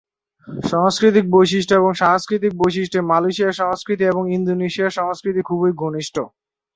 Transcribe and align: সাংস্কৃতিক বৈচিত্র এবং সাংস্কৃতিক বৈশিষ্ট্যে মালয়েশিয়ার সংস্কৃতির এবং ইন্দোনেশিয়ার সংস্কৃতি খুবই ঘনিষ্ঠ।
সাংস্কৃতিক 0.65 1.25
বৈচিত্র 1.29 1.71
এবং 1.75 1.91
সাংস্কৃতিক 1.95 2.53
বৈশিষ্ট্যে 2.55 2.99
মালয়েশিয়ার 3.11 3.59
সংস্কৃতির 3.61 4.11
এবং 4.13 4.23
ইন্দোনেশিয়ার 4.37 4.97
সংস্কৃতি 4.99 5.41
খুবই 5.49 5.71
ঘনিষ্ঠ। 5.81 6.15